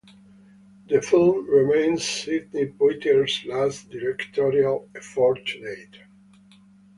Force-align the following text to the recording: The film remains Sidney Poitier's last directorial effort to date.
The 0.89 0.99
film 0.99 1.47
remains 1.47 2.03
Sidney 2.03 2.65
Poitier's 2.65 3.45
last 3.45 3.91
directorial 3.91 4.89
effort 4.95 5.45
to 5.45 5.59
date. 5.61 5.99